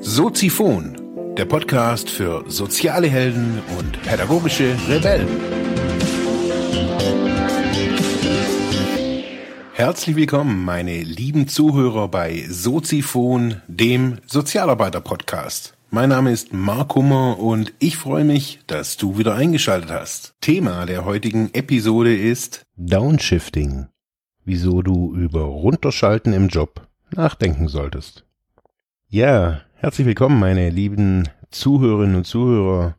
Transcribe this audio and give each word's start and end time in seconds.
Soziphon, 0.00 1.34
der 1.36 1.44
Podcast 1.44 2.10
für 2.10 2.44
soziale 2.50 3.06
Helden 3.06 3.62
und 3.78 4.02
pädagogische 4.02 4.76
Rebellen. 4.88 5.28
Herzlich 9.72 10.16
willkommen, 10.16 10.64
meine 10.64 11.02
lieben 11.02 11.46
Zuhörer 11.46 12.08
bei 12.08 12.44
Soziphon, 12.48 13.62
dem 13.68 14.18
Sozialarbeiter-Podcast. 14.26 15.77
Mein 15.90 16.10
Name 16.10 16.32
ist 16.32 16.52
Mark 16.52 16.96
Hummer 16.96 17.38
und 17.38 17.72
ich 17.78 17.96
freue 17.96 18.24
mich, 18.24 18.60
dass 18.66 18.98
du 18.98 19.16
wieder 19.16 19.34
eingeschaltet 19.34 19.90
hast. 19.90 20.34
Thema 20.42 20.84
der 20.84 21.06
heutigen 21.06 21.48
Episode 21.54 22.14
ist 22.14 22.66
Downshifting. 22.76 23.86
Wieso 24.44 24.82
du 24.82 25.14
über 25.14 25.40
Runterschalten 25.40 26.34
im 26.34 26.48
Job 26.48 26.86
nachdenken 27.14 27.68
solltest. 27.68 28.26
Ja, 29.08 29.62
herzlich 29.76 30.06
willkommen, 30.06 30.38
meine 30.38 30.68
lieben 30.68 31.26
Zuhörerinnen 31.50 32.16
und 32.16 32.26
Zuhörer. 32.26 32.94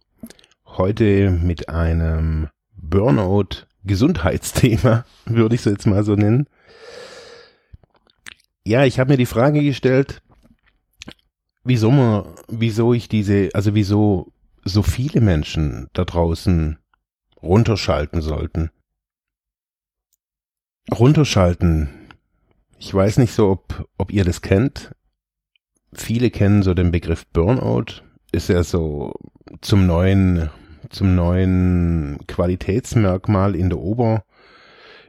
Heute 0.65 1.29
mit 1.29 1.69
einem 1.69 2.47
Burnout-Gesundheitsthema, 2.75 5.05
würde 5.25 5.53
ich 5.53 5.61
es 5.61 5.65
jetzt 5.65 5.85
mal 5.85 6.03
so 6.03 6.15
nennen. 6.15 6.47
Ja, 8.65 8.83
ich 8.85 8.99
habe 8.99 9.11
mir 9.11 9.17
die 9.17 9.27
Frage 9.27 9.63
gestellt, 9.63 10.23
wieso 11.63 11.91
man, 11.91 12.25
wieso 12.47 12.93
ich 12.93 13.09
diese, 13.09 13.49
also 13.53 13.75
wieso 13.75 14.31
so 14.65 14.83
viele 14.83 15.21
Menschen 15.21 15.87
da 15.93 16.05
draußen 16.05 16.77
runterschalten 17.41 18.21
sollten. 18.21 18.71
Runterschalten. 20.91 21.89
Ich 22.77 22.93
weiß 22.93 23.17
nicht 23.17 23.33
so, 23.33 23.49
ob, 23.49 23.87
ob 23.97 24.11
ihr 24.11 24.25
das 24.25 24.41
kennt. 24.41 24.95
Viele 25.93 26.29
kennen 26.29 26.63
so 26.63 26.73
den 26.73 26.91
Begriff 26.91 27.25
Burnout. 27.27 28.03
Ist 28.31 28.49
ja 28.49 28.63
so 28.63 29.13
zum 29.61 29.87
neuen, 29.87 30.49
zum 30.89 31.15
neuen 31.15 32.19
Qualitätsmerkmal 32.27 33.55
in 33.55 33.69
der 33.69 33.79
Ober, 33.79 34.23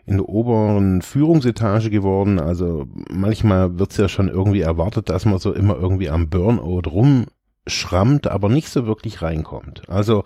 in 0.06 0.16
der 0.16 0.28
oberen 0.28 1.02
Führungsetage 1.02 1.90
geworden. 1.90 2.40
Also 2.40 2.86
manchmal 3.10 3.78
wird's 3.78 3.96
ja 3.96 4.08
schon 4.08 4.28
irgendwie 4.28 4.60
erwartet, 4.60 5.08
dass 5.08 5.24
man 5.24 5.38
so 5.38 5.52
immer 5.52 5.76
irgendwie 5.76 6.10
am 6.10 6.28
Burnout 6.30 6.82
rumschrammt, 6.90 8.26
aber 8.26 8.48
nicht 8.48 8.68
so 8.68 8.86
wirklich 8.86 9.22
reinkommt. 9.22 9.88
Also 9.88 10.24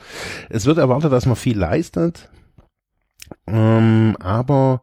es 0.48 0.66
wird 0.66 0.78
erwartet, 0.78 1.12
dass 1.12 1.26
man 1.26 1.36
viel 1.36 1.58
leistet, 1.58 2.30
ähm, 3.46 4.16
aber 4.20 4.82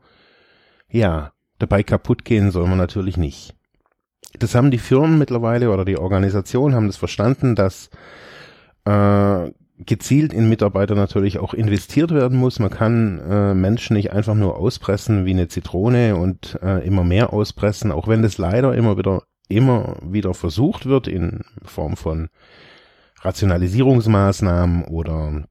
ja, 0.90 1.32
dabei 1.60 1.84
kaputt 1.84 2.26
gehen 2.26 2.52
soll 2.52 2.68
man 2.68 2.78
natürlich 2.78 3.18
nicht. 3.18 3.56
Das 4.40 4.56
haben 4.56 4.72
die 4.72 4.78
Firmen 4.78 5.18
mittlerweile 5.18 5.72
oder 5.72 5.86
die 5.86 5.98
Organisationen 5.98 6.76
haben 6.76 6.88
das 6.88 6.98
verstanden, 6.98 7.56
dass 7.56 7.90
äh, 8.86 9.52
gezielt 9.86 10.34
in 10.34 10.50
Mitarbeiter 10.50 10.96
natürlich 10.96 11.40
auch 11.40 11.54
investiert 11.54 12.12
werden 12.12 12.38
muss. 12.38 12.60
Man 12.60 12.70
kann 12.70 13.20
äh, 13.20 13.54
Menschen 13.54 13.96
nicht 13.96 14.12
einfach 14.12 14.36
nur 14.36 14.58
auspressen 14.58 15.26
wie 15.26 15.32
eine 15.32 15.48
Zitrone 15.48 16.16
und 16.16 16.60
äh, 16.62 16.86
immer 16.86 17.04
mehr 17.04 17.34
auspressen, 17.34 17.92
auch 17.92 18.08
wenn 18.08 18.22
das 18.22 18.38
leider 18.38 18.74
immer 18.76 18.98
wieder 18.98 19.24
immer 19.48 19.98
wieder 20.02 20.34
versucht 20.34 20.86
wird 20.86 21.08
in 21.08 21.42
Form 21.64 21.98
von 21.98 22.30
Rationalisierungsmaßnahmen 23.22 24.86
oder 24.86 25.44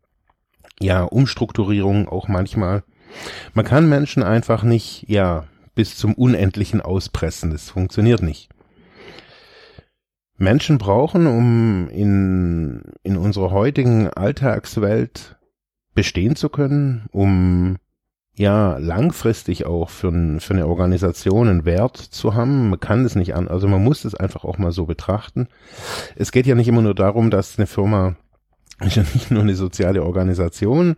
ja 0.81 1.03
Umstrukturierung 1.05 2.09
auch 2.09 2.29
manchmal. 2.29 2.83
Man 3.55 3.65
kann 3.65 3.89
Menschen 3.89 4.23
einfach 4.23 4.63
nicht 4.63 5.05
ja 5.09 5.45
bis 5.75 5.97
zum 5.97 6.15
Unendlichen 6.15 6.81
auspressen. 6.81 7.51
Das 7.51 7.71
funktioniert 7.71 8.23
nicht. 8.23 8.49
Menschen 10.41 10.79
brauchen, 10.79 11.27
um 11.27 11.89
in, 11.91 12.83
in 13.03 13.17
unserer 13.17 13.51
heutigen 13.51 14.09
Alltagswelt 14.09 15.37
bestehen 15.95 16.35
zu 16.35 16.49
können, 16.49 17.07
um 17.13 17.77
ja 18.35 18.79
langfristig 18.79 19.67
auch 19.67 19.91
für, 19.91 20.41
für 20.41 20.55
eine 20.55 20.67
Organisation 20.67 21.49
einen 21.49 21.65
Wert 21.67 21.99
zu 21.99 22.35
haben. 22.35 22.71
Man 22.71 22.81
kann 22.81 23.05
es 23.05 23.17
nicht 23.17 23.35
an, 23.35 23.49
also 23.49 23.69
man 23.69 23.85
muss 23.85 24.07
es 24.07 24.15
einfach 24.15 24.45
auch 24.45 24.57
mal 24.57 24.73
so 24.73 24.87
betrachten. 24.87 25.49
Es 26.17 26.33
geht 26.33 26.47
ja 26.47 26.55
nicht 26.55 26.69
immer 26.69 26.83
nur 26.83 26.95
darum, 26.95 27.31
dass 27.31 27.59
eine 27.59 27.67
Firma 27.67 28.17
ist 28.81 28.97
ja 28.97 29.03
nicht 29.03 29.31
nur 29.31 29.43
eine 29.43 29.55
soziale 29.55 30.03
Organisation, 30.03 30.97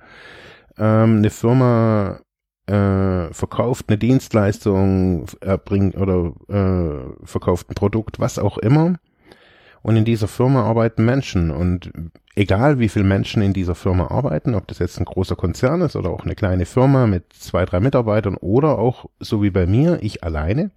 ähm, 0.78 1.16
eine 1.16 1.30
Firma 1.30 2.20
äh, 2.66 3.32
verkauft 3.32 3.86
eine 3.88 3.98
Dienstleistung, 3.98 5.26
erbringt 5.40 5.96
oder 5.96 6.32
äh, 6.48 7.26
verkauft 7.26 7.70
ein 7.70 7.74
Produkt, 7.74 8.20
was 8.20 8.38
auch 8.38 8.56
immer. 8.58 8.98
Und 9.82 9.96
in 9.96 10.04
dieser 10.04 10.28
Firma 10.28 10.62
arbeiten 10.62 11.04
Menschen. 11.04 11.50
Und 11.50 11.92
egal 12.36 12.78
wie 12.78 12.88
viele 12.88 13.04
Menschen 13.04 13.42
in 13.42 13.52
dieser 13.52 13.74
Firma 13.74 14.08
arbeiten, 14.08 14.54
ob 14.54 14.68
das 14.68 14.78
jetzt 14.78 14.98
ein 14.98 15.04
großer 15.04 15.36
Konzern 15.36 15.80
ist 15.82 15.96
oder 15.96 16.10
auch 16.10 16.24
eine 16.24 16.34
kleine 16.34 16.66
Firma 16.66 17.06
mit 17.06 17.32
zwei, 17.32 17.64
drei 17.64 17.80
Mitarbeitern 17.80 18.36
oder 18.36 18.78
auch 18.78 19.06
so 19.18 19.42
wie 19.42 19.50
bei 19.50 19.66
mir, 19.66 19.98
ich 20.02 20.22
alleine, 20.22 20.70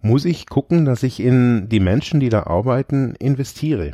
muss 0.00 0.24
ich 0.24 0.46
gucken, 0.46 0.84
dass 0.84 1.02
ich 1.02 1.20
in 1.20 1.68
die 1.68 1.80
Menschen, 1.80 2.20
die 2.20 2.28
da 2.28 2.44
arbeiten, 2.44 3.14
investiere. 3.16 3.92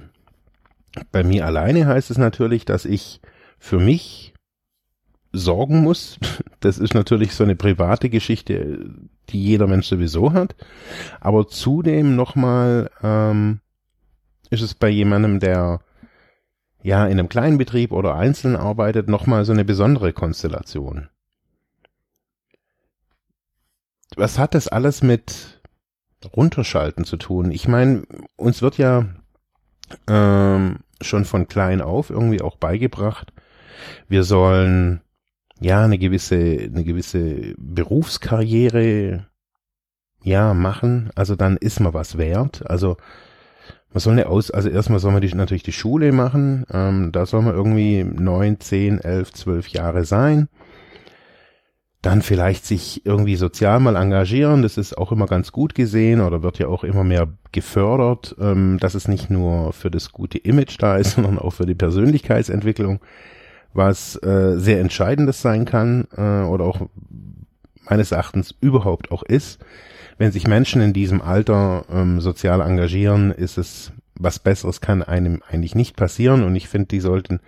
Bei 1.12 1.22
mir 1.22 1.44
alleine 1.44 1.86
heißt 1.86 2.10
es 2.10 2.18
natürlich, 2.18 2.64
dass 2.64 2.84
ich 2.84 3.20
für 3.58 3.78
mich 3.78 4.32
sorgen 5.32 5.82
muss. 5.82 6.18
Das 6.60 6.78
ist 6.78 6.92
natürlich 6.92 7.36
so 7.36 7.44
eine 7.44 7.54
private 7.54 8.10
Geschichte, 8.10 8.90
die 9.28 9.40
jeder 9.40 9.68
Mensch 9.68 9.86
sowieso 9.86 10.32
hat. 10.32 10.56
Aber 11.20 11.46
zudem 11.46 12.16
nochmal 12.16 12.90
ähm, 13.00 13.60
ist 14.50 14.62
es 14.62 14.74
bei 14.74 14.88
jemandem, 14.88 15.38
der 15.38 15.80
ja 16.82 17.06
in 17.06 17.12
einem 17.12 17.28
kleinen 17.28 17.56
Betrieb 17.56 17.92
oder 17.92 18.16
einzeln 18.16 18.56
arbeitet, 18.56 19.08
nochmal 19.08 19.44
so 19.44 19.52
eine 19.52 19.64
besondere 19.64 20.12
Konstellation. 20.12 21.10
Was 24.16 24.36
hat 24.36 24.56
das 24.56 24.66
alles 24.66 25.00
mit 25.00 25.60
Runterschalten 26.34 27.04
zu 27.04 27.18
tun? 27.18 27.52
Ich 27.52 27.68
meine, 27.68 28.02
uns 28.34 28.62
wird 28.62 28.78
ja 28.78 29.06
ähm, 30.08 30.80
schon 31.00 31.24
von 31.24 31.46
klein 31.46 31.80
auf 31.80 32.10
irgendwie 32.10 32.42
auch 32.42 32.56
beigebracht, 32.56 33.32
wir 34.08 34.24
sollen 34.24 35.02
ja, 35.60 35.84
eine 35.84 35.98
gewisse, 35.98 36.36
eine 36.36 36.84
gewisse 36.84 37.54
Berufskarriere, 37.58 39.26
ja, 40.22 40.54
machen. 40.54 41.10
Also 41.14 41.36
dann 41.36 41.56
ist 41.56 41.80
man 41.80 41.94
was 41.94 42.18
wert. 42.18 42.68
Also 42.68 42.96
man 43.92 44.00
soll 44.00 44.12
eine 44.12 44.28
Aus, 44.28 44.50
also 44.50 44.68
erstmal 44.68 45.00
soll 45.00 45.12
man 45.12 45.22
die, 45.22 45.34
natürlich 45.34 45.62
die 45.62 45.72
Schule 45.72 46.12
machen. 46.12 46.64
Ähm, 46.72 47.10
da 47.12 47.26
soll 47.26 47.42
man 47.42 47.54
irgendwie 47.54 48.04
neun, 48.04 48.60
zehn, 48.60 49.00
elf, 49.00 49.32
zwölf 49.32 49.68
Jahre 49.68 50.04
sein. 50.04 50.48
Dann 52.02 52.22
vielleicht 52.22 52.64
sich 52.64 53.04
irgendwie 53.06 53.36
sozial 53.36 53.80
mal 53.80 53.96
engagieren. 53.96 54.62
Das 54.62 54.76
ist 54.76 54.96
auch 54.96 55.10
immer 55.10 55.26
ganz 55.26 55.50
gut 55.50 55.74
gesehen 55.74 56.20
oder 56.20 56.42
wird 56.42 56.58
ja 56.58 56.68
auch 56.68 56.84
immer 56.84 57.02
mehr 57.02 57.28
gefördert, 57.50 58.36
ähm, 58.38 58.78
dass 58.78 58.94
es 58.94 59.08
nicht 59.08 59.30
nur 59.30 59.72
für 59.72 59.90
das 59.90 60.12
gute 60.12 60.38
Image 60.38 60.76
da 60.78 60.96
ist, 60.96 61.12
sondern 61.14 61.38
auch 61.38 61.52
für 61.52 61.66
die 61.66 61.74
Persönlichkeitsentwicklung 61.74 63.00
was 63.74 64.16
äh, 64.22 64.56
sehr 64.56 64.80
Entscheidendes 64.80 65.42
sein 65.42 65.64
kann 65.64 66.06
äh, 66.16 66.42
oder 66.42 66.64
auch 66.64 66.80
meines 67.88 68.12
Erachtens 68.12 68.54
überhaupt 68.60 69.10
auch 69.10 69.22
ist. 69.22 69.58
Wenn 70.18 70.32
sich 70.32 70.46
Menschen 70.46 70.82
in 70.82 70.92
diesem 70.92 71.22
Alter 71.22 71.84
ähm, 71.92 72.20
sozial 72.20 72.60
engagieren, 72.60 73.30
ist 73.30 73.56
es 73.56 73.92
was 74.18 74.38
Besseres 74.38 74.80
kann 74.80 75.02
einem 75.02 75.42
eigentlich 75.48 75.74
nicht 75.74 75.96
passieren 75.96 76.42
und 76.42 76.54
ich 76.56 76.68
finde, 76.68 76.88
die 76.88 77.00
sollten 77.00 77.40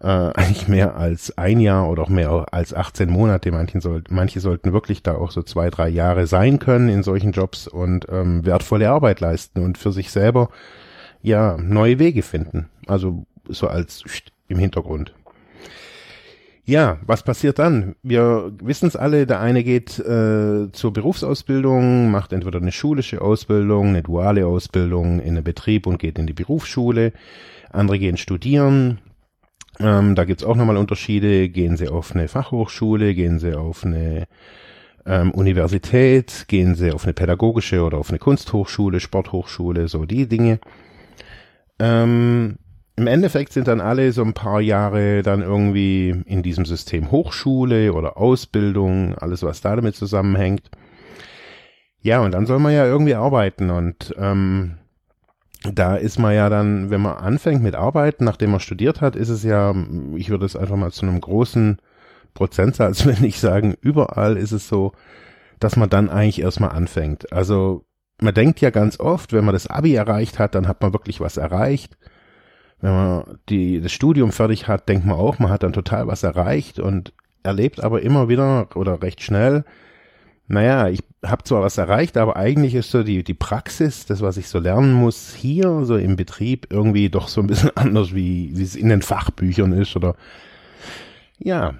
äh, 0.00 0.06
eigentlich 0.06 0.68
mehr 0.68 0.96
als 0.96 1.36
ein 1.38 1.60
Jahr 1.60 1.88
oder 1.88 2.02
auch 2.02 2.08
mehr 2.08 2.46
als 2.52 2.74
18 2.74 3.10
Monate, 3.10 3.50
manche, 3.52 3.80
soll, 3.80 4.02
manche 4.08 4.40
sollten 4.40 4.72
wirklich 4.72 5.02
da 5.02 5.14
auch 5.14 5.30
so 5.30 5.42
zwei, 5.42 5.70
drei 5.70 5.88
Jahre 5.88 6.26
sein 6.26 6.58
können 6.58 6.88
in 6.88 7.02
solchen 7.02 7.32
Jobs 7.32 7.68
und 7.68 8.06
ähm, 8.10 8.44
wertvolle 8.44 8.90
Arbeit 8.90 9.20
leisten 9.20 9.60
und 9.60 9.78
für 9.78 9.92
sich 9.92 10.10
selber 10.10 10.50
ja 11.22 11.56
neue 11.58 11.98
Wege 11.98 12.22
finden. 12.22 12.68
Also 12.86 13.26
so 13.48 13.68
als 13.68 14.02
im 14.48 14.58
Hintergrund. 14.58 15.14
Ja, 16.68 16.98
was 17.06 17.22
passiert 17.22 17.60
dann? 17.60 17.94
Wir 18.02 18.52
wissen 18.60 18.88
es 18.88 18.96
alle, 18.96 19.24
der 19.24 19.38
eine 19.38 19.62
geht 19.62 20.00
äh, 20.00 20.72
zur 20.72 20.92
Berufsausbildung, 20.92 22.10
macht 22.10 22.32
entweder 22.32 22.58
eine 22.58 22.72
schulische 22.72 23.20
Ausbildung, 23.20 23.90
eine 23.90 24.02
duale 24.02 24.46
Ausbildung 24.46 25.20
in 25.20 25.36
einem 25.36 25.44
Betrieb 25.44 25.86
und 25.86 26.00
geht 26.00 26.18
in 26.18 26.26
die 26.26 26.32
Berufsschule. 26.32 27.12
Andere 27.70 28.00
gehen 28.00 28.16
studieren. 28.16 28.98
Ähm, 29.78 30.16
da 30.16 30.24
gibt's 30.24 30.42
auch 30.42 30.56
nochmal 30.56 30.76
Unterschiede. 30.76 31.48
Gehen 31.48 31.76
sie 31.76 31.86
auf 31.86 32.16
eine 32.16 32.26
Fachhochschule, 32.26 33.14
gehen 33.14 33.38
sie 33.38 33.54
auf 33.56 33.84
eine 33.84 34.26
ähm, 35.06 35.30
Universität, 35.30 36.46
gehen 36.48 36.74
sie 36.74 36.90
auf 36.90 37.04
eine 37.04 37.12
pädagogische 37.12 37.82
oder 37.82 37.98
auf 37.98 38.08
eine 38.08 38.18
Kunsthochschule, 38.18 38.98
Sporthochschule, 38.98 39.86
so 39.86 40.04
die 40.04 40.26
Dinge. 40.26 40.58
Ähm, 41.78 42.56
im 42.96 43.06
Endeffekt 43.06 43.52
sind 43.52 43.68
dann 43.68 43.80
alle 43.80 44.12
so 44.12 44.22
ein 44.22 44.32
paar 44.32 44.60
Jahre 44.60 45.22
dann 45.22 45.42
irgendwie 45.42 46.22
in 46.24 46.42
diesem 46.42 46.64
System 46.64 47.10
Hochschule 47.10 47.92
oder 47.92 48.16
Ausbildung, 48.16 49.14
alles 49.16 49.42
was 49.42 49.60
da 49.60 49.76
damit 49.76 49.94
zusammenhängt. 49.94 50.70
Ja, 52.00 52.20
und 52.20 52.32
dann 52.32 52.46
soll 52.46 52.58
man 52.58 52.72
ja 52.72 52.86
irgendwie 52.86 53.14
arbeiten 53.14 53.70
und 53.70 54.14
ähm, 54.16 54.78
da 55.62 55.96
ist 55.96 56.18
man 56.18 56.34
ja 56.34 56.48
dann, 56.48 56.90
wenn 56.90 57.00
man 57.00 57.16
anfängt 57.16 57.62
mit 57.62 57.74
Arbeiten, 57.74 58.24
nachdem 58.24 58.50
man 58.50 58.60
studiert 58.60 59.00
hat, 59.00 59.16
ist 59.16 59.28
es 59.28 59.42
ja, 59.42 59.74
ich 60.14 60.30
würde 60.30 60.46
es 60.46 60.56
einfach 60.56 60.76
mal 60.76 60.92
zu 60.92 61.06
einem 61.06 61.20
großen 61.20 61.78
Prozentsatz, 62.34 63.04
wenn 63.06 63.24
ich 63.24 63.40
sagen, 63.40 63.74
überall 63.80 64.36
ist 64.36 64.52
es 64.52 64.68
so, 64.68 64.92
dass 65.58 65.76
man 65.76 65.90
dann 65.90 66.08
eigentlich 66.08 66.40
erstmal 66.40 66.70
anfängt. 66.70 67.32
Also 67.32 67.84
man 68.20 68.34
denkt 68.34 68.60
ja 68.60 68.70
ganz 68.70 69.00
oft, 69.00 69.32
wenn 69.32 69.44
man 69.44 69.54
das 69.54 69.66
Abi 69.66 69.94
erreicht 69.94 70.38
hat, 70.38 70.54
dann 70.54 70.68
hat 70.68 70.80
man 70.80 70.92
wirklich 70.92 71.20
was 71.20 71.36
erreicht. 71.36 71.96
Wenn 72.80 72.92
man 72.92 73.38
die, 73.48 73.80
das 73.80 73.92
Studium 73.92 74.32
fertig 74.32 74.68
hat, 74.68 74.88
denkt 74.88 75.06
man 75.06 75.16
auch, 75.16 75.38
man 75.38 75.50
hat 75.50 75.62
dann 75.62 75.72
total 75.72 76.06
was 76.06 76.22
erreicht 76.22 76.78
und 76.78 77.12
erlebt 77.42 77.82
aber 77.82 78.02
immer 78.02 78.28
wieder 78.28 78.68
oder 78.74 79.02
recht 79.02 79.22
schnell, 79.22 79.64
naja, 80.48 80.88
ich 80.88 81.02
habe 81.24 81.42
zwar 81.42 81.62
was 81.62 81.76
erreicht, 81.76 82.16
aber 82.16 82.36
eigentlich 82.36 82.74
ist 82.74 82.90
so 82.90 83.02
die, 83.02 83.24
die 83.24 83.34
Praxis, 83.34 84.06
das, 84.06 84.20
was 84.20 84.36
ich 84.36 84.48
so 84.48 84.60
lernen 84.60 84.92
muss, 84.92 85.34
hier 85.34 85.84
so 85.84 85.96
im 85.96 86.14
Betrieb 86.14 86.68
irgendwie 86.70 87.08
doch 87.08 87.28
so 87.28 87.40
ein 87.40 87.48
bisschen 87.48 87.72
anders, 87.76 88.14
wie, 88.14 88.52
wie 88.54 88.62
es 88.62 88.76
in 88.76 88.88
den 88.88 89.02
Fachbüchern 89.02 89.72
ist 89.72 89.96
oder 89.96 90.14
ja, 91.38 91.74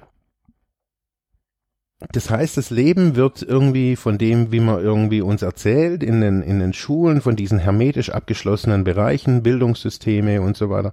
das 2.12 2.31
heißt, 2.31 2.56
das 2.56 2.70
Leben 2.70 3.17
wird 3.17 3.43
irgendwie 3.43 3.97
von 3.97 4.19
dem, 4.19 4.53
wie 4.53 4.61
man 4.61 4.81
irgendwie 4.81 5.20
uns 5.20 5.43
erzählt, 5.43 6.03
in 6.03 6.20
den, 6.20 6.43
in 6.43 6.61
den 6.61 6.73
Schulen, 6.73 7.20
von 7.20 7.37
diesen 7.37 7.58
hermetisch 7.58 8.11
abgeschlossenen 8.11 8.85
Bereichen, 8.85 9.43
Bildungssysteme 9.43 10.41
und 10.41 10.56
so 10.56 10.70
weiter, 10.70 10.93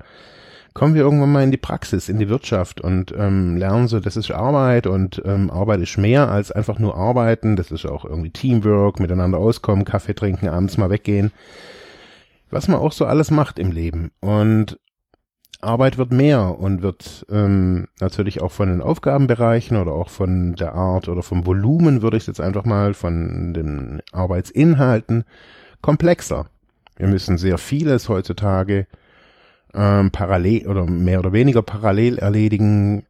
kommen 0.73 0.95
wir 0.95 1.03
irgendwann 1.03 1.31
mal 1.31 1.43
in 1.43 1.51
die 1.51 1.57
Praxis, 1.57 2.09
in 2.09 2.19
die 2.19 2.29
Wirtschaft 2.29 2.81
und 2.81 3.13
ähm, 3.17 3.57
lernen 3.57 3.87
so, 3.87 3.99
das 3.99 4.17
ist 4.17 4.31
Arbeit 4.31 4.87
und 4.87 5.21
ähm, 5.25 5.51
Arbeit 5.51 5.81
ist 5.81 5.97
mehr 5.97 6.29
als 6.29 6.51
einfach 6.51 6.79
nur 6.79 6.95
arbeiten, 6.95 7.55
das 7.55 7.71
ist 7.71 7.85
auch 7.85 8.05
irgendwie 8.05 8.31
Teamwork, 8.31 8.99
miteinander 8.99 9.37
auskommen, 9.37 9.85
Kaffee 9.85 10.15
trinken, 10.15 10.49
abends 10.49 10.77
mal 10.77 10.89
weggehen, 10.89 11.31
was 12.49 12.67
man 12.67 12.79
auch 12.79 12.91
so 12.91 13.05
alles 13.05 13.29
macht 13.29 13.59
im 13.59 13.71
Leben. 13.71 14.11
Und 14.19 14.79
Arbeit 15.63 15.97
wird 15.97 16.11
mehr 16.11 16.59
und 16.59 16.81
wird 16.81 17.25
ähm, 17.29 17.87
natürlich 17.99 18.41
auch 18.41 18.51
von 18.51 18.69
den 18.69 18.81
Aufgabenbereichen 18.81 19.77
oder 19.77 19.93
auch 19.93 20.09
von 20.09 20.55
der 20.55 20.73
Art 20.73 21.07
oder 21.07 21.23
vom 21.23 21.45
Volumen, 21.45 22.01
würde 22.01 22.17
ich 22.17 22.27
jetzt 22.27 22.41
einfach 22.41 22.65
mal, 22.65 22.93
von 22.93 23.53
den 23.53 24.01
Arbeitsinhalten 24.11 25.23
komplexer. 25.81 26.47
Wir 26.97 27.07
müssen 27.07 27.37
sehr 27.37 27.57
vieles 27.57 28.09
heutzutage 28.09 28.87
ähm, 29.73 30.11
parallel 30.11 30.67
oder 30.67 30.85
mehr 30.85 31.19
oder 31.19 31.33
weniger 31.33 31.61
parallel 31.61 32.19
erledigen. 32.19 33.05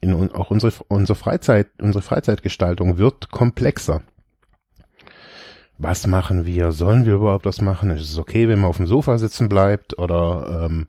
In, 0.00 0.32
auch 0.32 0.50
unsere, 0.50 0.72
unsere 0.88 1.16
Freizeit, 1.16 1.68
unsere 1.80 2.02
Freizeitgestaltung 2.02 2.96
wird 2.96 3.30
komplexer. 3.30 4.02
Was 5.76 6.06
machen 6.06 6.46
wir? 6.46 6.72
Sollen 6.72 7.06
wir 7.06 7.14
überhaupt 7.14 7.46
was 7.46 7.60
machen? 7.60 7.90
Ist 7.90 8.02
es 8.02 8.18
okay, 8.18 8.48
wenn 8.48 8.60
man 8.60 8.70
auf 8.70 8.76
dem 8.76 8.86
Sofa 8.86 9.18
sitzen 9.18 9.48
bleibt? 9.48 9.98
Oder 9.98 10.66
ähm, 10.66 10.86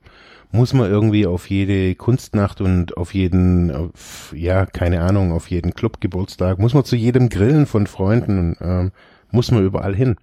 muss 0.52 0.74
man 0.74 0.90
irgendwie 0.90 1.26
auf 1.26 1.48
jede 1.48 1.94
Kunstnacht 1.94 2.60
und 2.60 2.96
auf 2.98 3.14
jeden, 3.14 3.70
auf, 3.74 4.34
ja, 4.36 4.66
keine 4.66 5.00
Ahnung, 5.00 5.32
auf 5.32 5.50
jeden 5.50 5.72
Clubgeburtstag, 5.72 6.58
muss 6.58 6.74
man 6.74 6.84
zu 6.84 6.94
jedem 6.94 7.30
Grillen 7.30 7.64
von 7.64 7.86
Freunden, 7.86 8.56
ähm, 8.60 8.92
muss 9.30 9.50
man 9.50 9.64
überall 9.64 9.96
hin. 9.96 10.16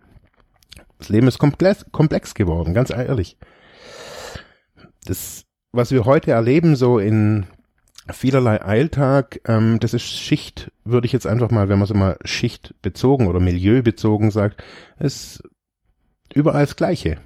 Das 1.00 1.10
Leben 1.10 1.28
ist 1.28 1.40
komplex, 1.40 1.86
komplex 1.92 2.36
geworden, 2.36 2.76
ganz 2.76 2.92
ehrlich. 2.92 3.38
Das, 5.06 5.46
was 5.72 5.92
wir 5.92 6.06
heute 6.06 6.32
erleben, 6.32 6.76
so 6.76 7.00
in 7.00 7.48
vielerlei 8.12 8.62
Alltag, 8.62 9.42
ähm, 9.46 9.80
das 9.80 9.96
ist 9.96 10.04
Schicht, 10.04 10.72
würde 10.84 11.08
ich 11.08 11.14
jetzt 11.14 11.26
einfach 11.26 11.50
mal, 11.50 11.70
wenn 11.70 11.80
man 11.80 11.88
so 11.88 11.96
mal 11.96 12.18
schichtbezogen 12.24 13.26
oder 13.28 13.40
milieubezogen 13.40 14.30
sagt, 14.30 14.64
ist 15.00 15.42
überall 16.34 16.66
das 16.66 16.76
Gleiche 16.76 17.18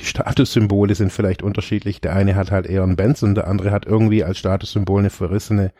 die 0.00 0.06
Statussymbole 0.06 0.94
sind 0.94 1.12
vielleicht 1.12 1.42
unterschiedlich. 1.42 2.00
Der 2.00 2.14
eine 2.14 2.34
hat 2.34 2.50
halt 2.50 2.66
eher 2.66 2.82
einen 2.82 2.96
Benz 2.96 3.22
und 3.22 3.34
der 3.34 3.46
andere 3.46 3.70
hat 3.70 3.86
irgendwie 3.86 4.24
als 4.24 4.38
Statussymbol 4.38 5.00
eine 5.00 5.10
verrissene, 5.10 5.72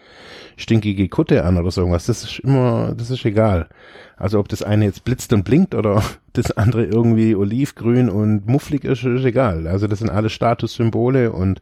stinkige 0.56 1.08
Kutte 1.08 1.44
an 1.44 1.56
oder 1.56 1.70
so 1.70 1.80
irgendwas. 1.80 2.06
Das 2.06 2.22
ist 2.22 2.38
immer, 2.40 2.94
das 2.96 3.10
ist 3.10 3.24
egal. 3.24 3.68
Also 4.16 4.38
ob 4.38 4.48
das 4.48 4.62
eine 4.62 4.84
jetzt 4.84 5.04
blitzt 5.04 5.32
und 5.32 5.44
blinkt 5.44 5.74
oder 5.74 6.02
das 6.34 6.52
andere 6.52 6.84
irgendwie 6.84 7.34
olivgrün 7.34 8.10
und 8.10 8.46
mufflig 8.46 8.84
ist, 8.84 9.04
ist 9.04 9.24
egal. 9.24 9.66
Also 9.66 9.86
das 9.86 10.00
sind 10.00 10.10
alle 10.10 10.28
Statussymbole 10.28 11.32
und 11.32 11.60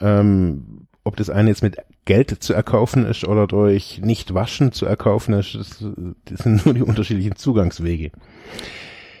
ähm, 0.00 0.86
ob 1.02 1.16
das 1.16 1.30
eine 1.30 1.50
jetzt 1.50 1.62
mit 1.62 1.76
Geld 2.04 2.42
zu 2.42 2.52
erkaufen 2.52 3.04
ist 3.06 3.24
oder 3.24 3.46
durch 3.46 4.00
nicht 4.02 4.34
waschen 4.34 4.72
zu 4.72 4.86
erkaufen 4.86 5.34
ist, 5.34 5.54
das, 5.54 5.84
das 6.24 6.38
sind 6.40 6.64
nur 6.64 6.74
die 6.74 6.82
unterschiedlichen 6.82 7.36
Zugangswege 7.36 8.12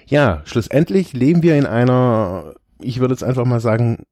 ja, 0.06 0.42
schlussendlich 0.44 1.12
leben 1.12 1.42
wir 1.42 1.56
in 1.56 1.66
einer, 1.66 2.54
ich 2.80 3.00
würde 3.00 3.14
jetzt 3.14 3.24
einfach 3.24 3.44
mal 3.44 3.60
sagen, 3.60 4.04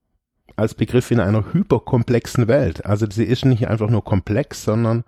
als 0.57 0.75
Begriff 0.75 1.11
in 1.11 1.21
einer 1.21 1.53
hyperkomplexen 1.53 2.49
Welt. 2.49 2.85
Also 2.85 3.07
sie 3.11 3.25
ist 3.25 3.45
nicht 3.45 3.69
einfach 3.69 3.91
nur 3.91 4.05
komplex, 4.05 4.65
sondern 4.65 5.05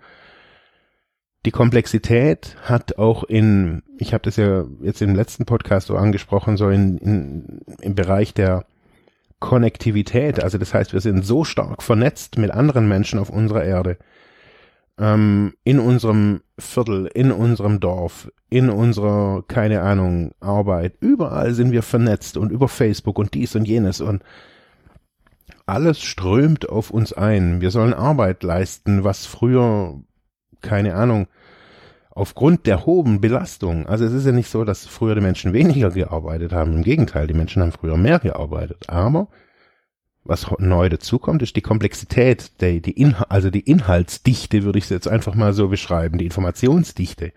die 1.45 1.51
Komplexität 1.51 2.57
hat 2.63 2.97
auch 2.97 3.23
in, 3.23 3.83
ich 3.97 4.13
habe 4.13 4.23
das 4.23 4.35
ja 4.35 4.65
jetzt 4.81 5.01
im 5.01 5.15
letzten 5.15 5.45
Podcast 5.45 5.87
so 5.87 5.95
angesprochen, 5.95 6.57
so 6.57 6.69
in, 6.69 6.97
in, 6.97 7.61
im 7.81 7.95
Bereich 7.95 8.33
der 8.33 8.65
Konnektivität. 9.39 10.43
Also 10.43 10.57
das 10.57 10.73
heißt, 10.73 10.93
wir 10.93 10.99
sind 10.99 11.25
so 11.25 11.43
stark 11.43 11.83
vernetzt 11.83 12.37
mit 12.37 12.51
anderen 12.51 12.87
Menschen 12.87 13.19
auf 13.19 13.29
unserer 13.29 13.63
Erde, 13.63 13.97
ähm, 14.99 15.53
in 15.63 15.79
unserem 15.79 16.41
Viertel, 16.57 17.07
in 17.13 17.31
unserem 17.31 17.79
Dorf, 17.79 18.31
in 18.49 18.69
unserer, 18.69 19.43
keine 19.47 19.81
Ahnung, 19.81 20.31
Arbeit. 20.39 20.95
Überall 20.99 21.53
sind 21.53 21.71
wir 21.71 21.83
vernetzt 21.83 22.37
und 22.37 22.51
über 22.51 22.67
Facebook 22.67 23.19
und 23.19 23.33
dies 23.33 23.55
und 23.55 23.67
jenes 23.67 24.01
und 24.01 24.23
alles 25.65 26.01
strömt 26.01 26.69
auf 26.69 26.91
uns 26.91 27.13
ein. 27.13 27.61
Wir 27.61 27.71
sollen 27.71 27.93
Arbeit 27.93 28.43
leisten, 28.43 29.03
was 29.03 29.25
früher, 29.25 30.01
keine 30.61 30.95
Ahnung, 30.95 31.27
aufgrund 32.09 32.65
der 32.65 32.85
hohen 32.85 33.21
Belastung, 33.21 33.85
also 33.85 34.03
es 34.03 34.13
ist 34.13 34.25
ja 34.25 34.31
nicht 34.31 34.49
so, 34.49 34.63
dass 34.63 34.87
früher 34.87 35.13
die 35.13 35.21
Menschen 35.21 35.53
weniger 35.53 35.91
gearbeitet 35.91 36.51
haben, 36.51 36.73
im 36.73 36.83
Gegenteil, 36.83 37.27
die 37.27 37.35
Menschen 37.35 37.61
haben 37.61 37.71
früher 37.71 37.97
mehr 37.97 38.17
gearbeitet, 38.17 38.89
aber 38.89 39.27
was 40.27 40.47
neu 40.59 40.89
dazukommt, 40.89 41.41
ist 41.41 41.55
die 41.55 41.61
Komplexität, 41.61 42.51
der, 42.61 42.79
die 42.79 42.91
Inhal 42.91 43.27
also 43.29 43.49
die 43.49 43.61
Inhaltsdichte, 43.61 44.63
würde 44.63 44.79
ich 44.79 44.89
jetzt 44.89 45.07
einfach 45.07 45.35
mal 45.35 45.53
so 45.53 45.69
beschreiben, 45.69 46.17
die 46.17 46.25
Informationsdichte. 46.25 47.31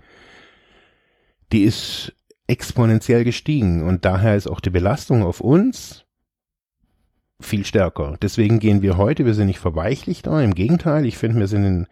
Die 1.52 1.62
ist 1.62 2.12
exponentiell 2.46 3.24
gestiegen 3.24 3.86
und 3.86 4.04
daher 4.04 4.36
ist 4.36 4.48
auch 4.48 4.60
die 4.60 4.70
Belastung 4.70 5.22
auf 5.22 5.40
uns 5.40 6.04
viel 7.40 7.64
stärker. 7.64 8.16
Deswegen 8.20 8.58
gehen 8.58 8.82
wir 8.82 8.96
heute, 8.96 9.24
wir 9.24 9.34
sind 9.34 9.46
nicht 9.46 9.60
verweichlichter, 9.60 10.42
im 10.42 10.54
Gegenteil, 10.54 11.06
ich 11.06 11.16
finde, 11.16 11.40
wir 11.40 11.48
sind 11.48 11.64
in, 11.64 11.86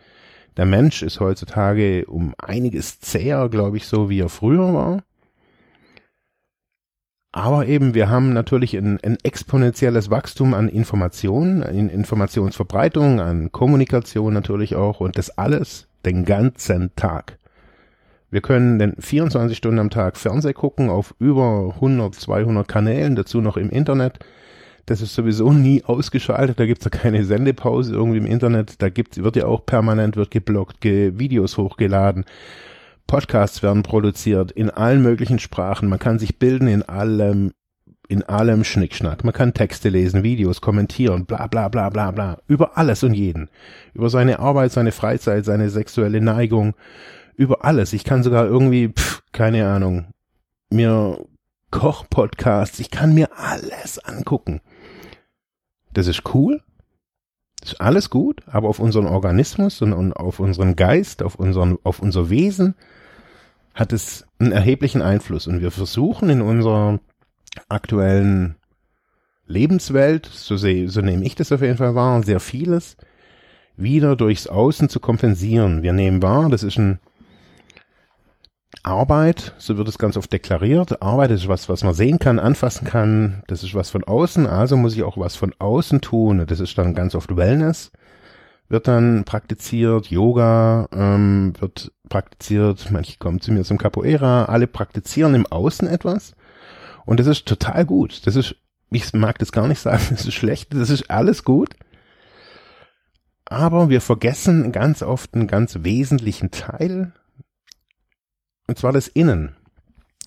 der 0.56 0.66
Mensch 0.66 1.02
ist 1.02 1.20
heutzutage 1.20 2.06
um 2.06 2.34
einiges 2.36 3.00
zäher, 3.00 3.48
glaube 3.48 3.76
ich, 3.76 3.86
so 3.86 4.10
wie 4.10 4.20
er 4.20 4.28
früher 4.28 4.74
war. 4.74 5.04
Aber 7.32 7.66
eben, 7.66 7.94
wir 7.94 8.08
haben 8.08 8.32
natürlich 8.32 8.74
ein, 8.74 8.98
ein 9.02 9.18
exponentielles 9.22 10.10
Wachstum 10.10 10.54
an 10.54 10.68
Informationen, 10.68 11.62
in 11.62 11.90
Informationsverbreitung, 11.90 13.20
an 13.20 13.52
Kommunikation 13.52 14.32
natürlich 14.32 14.76
auch 14.76 15.00
und 15.00 15.18
das 15.18 15.36
alles 15.36 15.88
den 16.06 16.24
ganzen 16.24 16.94
Tag. 16.96 17.38
Wir 18.30 18.40
können 18.40 18.78
denn 18.78 18.94
24 18.98 19.56
Stunden 19.56 19.78
am 19.78 19.90
Tag 19.90 20.16
Fernseh 20.16 20.52
gucken 20.52 20.90
auf 20.90 21.14
über 21.18 21.72
100, 21.76 22.14
200 22.14 22.66
Kanälen, 22.66 23.14
dazu 23.14 23.40
noch 23.40 23.56
im 23.56 23.70
Internet. 23.70 24.18
Das 24.86 25.02
ist 25.02 25.14
sowieso 25.14 25.52
nie 25.52 25.84
ausgeschaltet, 25.84 26.58
da 26.58 26.64
gibt's 26.64 26.84
ja 26.84 26.90
keine 26.90 27.24
Sendepause 27.24 27.92
irgendwie 27.92 28.18
im 28.18 28.26
Internet, 28.26 28.80
da 28.80 28.88
gibt's, 28.88 29.22
wird 29.22 29.36
ja 29.36 29.46
auch 29.46 29.66
permanent, 29.66 30.16
wird 30.16 30.30
geblockt, 30.30 30.80
ge 30.80 31.12
Videos 31.18 31.58
hochgeladen. 31.58 32.24
Podcasts 33.08 33.62
werden 33.62 33.82
produziert 33.82 34.52
in 34.52 34.68
allen 34.68 35.02
möglichen 35.02 35.38
Sprachen. 35.38 35.88
Man 35.88 35.98
kann 35.98 36.18
sich 36.18 36.38
bilden 36.38 36.68
in 36.68 36.82
allem, 36.82 37.54
in 38.06 38.22
allem 38.22 38.64
Schnickschnack. 38.64 39.24
Man 39.24 39.32
kann 39.32 39.54
Texte 39.54 39.88
lesen, 39.88 40.22
Videos 40.22 40.60
kommentieren, 40.60 41.24
bla 41.24 41.46
bla 41.46 41.68
bla 41.68 41.88
bla 41.88 42.10
bla. 42.10 42.38
Über 42.48 42.76
alles 42.76 43.02
und 43.02 43.14
jeden. 43.14 43.48
Über 43.94 44.10
seine 44.10 44.40
Arbeit, 44.40 44.72
seine 44.72 44.92
Freizeit, 44.92 45.46
seine 45.46 45.70
sexuelle 45.70 46.20
Neigung. 46.20 46.74
Über 47.34 47.64
alles. 47.64 47.94
Ich 47.94 48.04
kann 48.04 48.22
sogar 48.22 48.44
irgendwie, 48.44 48.90
pff, 48.90 49.22
keine 49.32 49.66
Ahnung, 49.66 50.08
mir 50.68 51.24
Kochpodcasts, 51.70 52.78
ich 52.78 52.90
kann 52.90 53.14
mir 53.14 53.30
alles 53.38 53.98
angucken. 53.98 54.60
Das 55.94 56.08
ist 56.08 56.34
cool. 56.34 56.60
Ist 57.62 57.80
alles 57.80 58.10
gut, 58.10 58.42
aber 58.46 58.68
auf 58.68 58.80
unseren 58.80 59.06
Organismus 59.06 59.80
und, 59.80 59.94
und 59.94 60.12
auf 60.12 60.40
unseren 60.40 60.76
Geist, 60.76 61.22
auf 61.22 61.36
unseren, 61.36 61.78
auf 61.84 62.00
unser 62.00 62.28
Wesen 62.28 62.74
hat 63.78 63.92
es 63.92 64.26
einen 64.40 64.50
erheblichen 64.50 65.02
Einfluss 65.02 65.46
und 65.46 65.60
wir 65.60 65.70
versuchen 65.70 66.30
in 66.30 66.42
unserer 66.42 66.98
aktuellen 67.68 68.56
Lebenswelt, 69.46 70.26
so, 70.26 70.56
seh, 70.56 70.88
so 70.88 71.00
nehme 71.00 71.24
ich 71.24 71.36
das 71.36 71.52
auf 71.52 71.62
jeden 71.62 71.76
Fall 71.76 71.94
wahr, 71.94 72.20
sehr 72.24 72.40
vieles 72.40 72.96
wieder 73.76 74.16
durchs 74.16 74.48
Außen 74.48 74.88
zu 74.88 74.98
kompensieren. 74.98 75.84
Wir 75.84 75.92
nehmen 75.92 76.22
wahr, 76.22 76.50
das 76.50 76.64
ist 76.64 76.76
ein 76.76 76.98
Arbeit, 78.82 79.54
so 79.58 79.76
wird 79.76 79.86
es 79.86 79.96
ganz 79.96 80.16
oft 80.16 80.32
deklariert. 80.32 81.00
Arbeit 81.00 81.30
ist 81.30 81.46
was, 81.46 81.68
was 81.68 81.84
man 81.84 81.94
sehen 81.94 82.18
kann, 82.18 82.40
anfassen 82.40 82.84
kann. 82.84 83.44
Das 83.46 83.62
ist 83.62 83.76
was 83.76 83.90
von 83.90 84.02
außen, 84.02 84.48
also 84.48 84.76
muss 84.76 84.96
ich 84.96 85.04
auch 85.04 85.18
was 85.18 85.36
von 85.36 85.54
außen 85.56 86.00
tun. 86.00 86.44
Das 86.48 86.58
ist 86.58 86.76
dann 86.76 86.94
ganz 86.94 87.14
oft 87.14 87.36
Wellness, 87.36 87.92
wird 88.68 88.88
dann 88.88 89.24
praktiziert. 89.24 90.06
Yoga 90.08 90.88
ähm, 90.92 91.54
wird 91.58 91.92
praktiziert. 92.08 92.90
Manche 92.90 93.18
kommen 93.18 93.40
zu 93.40 93.52
mir 93.52 93.64
zum 93.64 93.78
Capoeira. 93.78 94.46
Alle 94.46 94.66
praktizieren 94.66 95.34
im 95.34 95.46
Außen 95.46 95.88
etwas. 95.88 96.34
Und 97.06 97.20
das 97.20 97.26
ist 97.26 97.46
total 97.46 97.86
gut. 97.86 98.26
Das 98.26 98.36
ist, 98.36 98.56
ich 98.90 99.12
mag 99.14 99.38
das 99.38 99.52
gar 99.52 99.68
nicht 99.68 99.80
sagen, 99.80 100.02
das 100.10 100.26
ist 100.26 100.34
schlecht. 100.34 100.74
Das 100.74 100.90
ist 100.90 101.10
alles 101.10 101.44
gut. 101.44 101.70
Aber 103.46 103.88
wir 103.88 104.02
vergessen 104.02 104.72
ganz 104.72 105.02
oft 105.02 105.34
einen 105.34 105.46
ganz 105.46 105.78
wesentlichen 105.82 106.50
Teil 106.50 107.12
und 108.68 108.78
zwar 108.78 108.92
das 108.92 109.08
Innen. 109.08 109.56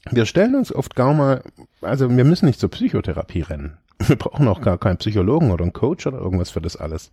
Wir 0.09 0.25
stellen 0.25 0.55
uns 0.55 0.73
oft 0.73 0.95
gar 0.95 1.13
mal, 1.13 1.43
also 1.81 2.09
wir 2.09 2.25
müssen 2.25 2.47
nicht 2.47 2.59
zur 2.59 2.71
Psychotherapie 2.71 3.41
rennen. 3.41 3.77
Wir 4.07 4.15
brauchen 4.15 4.47
auch 4.47 4.61
gar 4.61 4.79
keinen 4.79 4.97
Psychologen 4.97 5.51
oder 5.51 5.61
einen 5.61 5.73
Coach 5.73 6.07
oder 6.07 6.17
irgendwas 6.17 6.49
für 6.49 6.59
das 6.59 6.75
alles. 6.75 7.11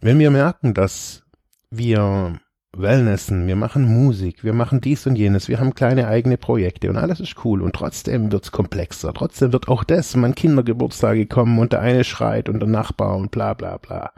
Wenn 0.00 0.18
wir 0.18 0.30
merken, 0.30 0.74
dass 0.74 1.24
wir 1.70 2.38
Wellnessen, 2.76 3.46
wir 3.46 3.56
machen 3.56 3.84
Musik, 3.84 4.44
wir 4.44 4.52
machen 4.52 4.80
dies 4.80 5.06
und 5.06 5.16
jenes, 5.16 5.48
wir 5.48 5.58
haben 5.58 5.74
kleine 5.74 6.08
eigene 6.08 6.36
Projekte 6.36 6.90
und 6.90 6.96
alles 6.96 7.20
ist 7.20 7.44
cool 7.44 7.62
und 7.62 7.74
trotzdem 7.74 8.30
wird's 8.30 8.52
komplexer. 8.52 9.14
Trotzdem 9.14 9.52
wird 9.52 9.68
auch 9.68 9.84
das, 9.84 10.14
mein 10.16 10.34
Kindergeburtstage 10.34 11.26
kommen 11.26 11.58
und 11.58 11.72
der 11.72 11.80
eine 11.80 12.04
schreit 12.04 12.48
und 12.48 12.60
der 12.60 12.68
Nachbar 12.68 13.16
und 13.16 13.30
bla 13.30 13.54
bla 13.54 13.78
bla 13.78 14.12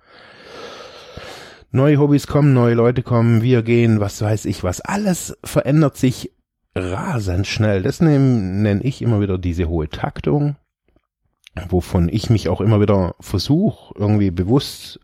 neue 1.71 1.99
Hobbys 1.99 2.27
kommen, 2.27 2.55
neue 2.55 2.75
Leute 2.75 3.03
kommen, 3.03 3.43
wir 3.43 3.63
gehen, 3.63 4.01
was 4.01 4.21
weiß 4.23 4.47
ich 4.47 4.65
was. 4.65 4.81
Alles 4.81 5.37
verändert 5.45 5.97
sich 5.97 6.33
rasend 6.75 7.47
schnell. 7.47 7.83
Das 7.83 8.01
nenne 8.01 8.83
ich 8.83 9.03
immer 9.03 9.21
wieder 9.21 9.39
diese 9.39 9.69
hohe 9.69 9.89
Taktung, 9.89 10.57
wovon 11.69 12.09
ich 12.09 12.31
mich 12.31 12.49
auch 12.49 12.61
immer 12.61 12.81
wieder 12.81 13.15
versuche, 13.21 13.95
irgendwie 13.97 14.31
bewusst 14.31 15.01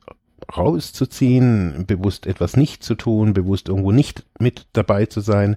rauszuziehen, 0.56 1.84
bewusst 1.86 2.26
etwas 2.26 2.56
nicht 2.56 2.82
zu 2.82 2.94
tun, 2.94 3.34
bewusst 3.34 3.68
irgendwo 3.68 3.92
nicht 3.92 4.24
mit 4.38 4.66
dabei 4.72 5.06
zu 5.06 5.20
sein, 5.20 5.56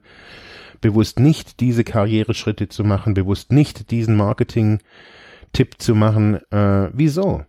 bewusst 0.81 1.19
nicht 1.19 1.59
diese 1.59 1.83
Karriereschritte 1.83 2.69
zu 2.69 2.83
machen, 2.83 3.13
bewusst 3.13 3.51
nicht 3.51 3.91
diesen 3.91 4.15
Marketing-Tipp 4.15 5.75
zu 5.79 5.95
machen. 5.95 6.39
Äh, 6.51 6.89
wieso? 6.93 7.43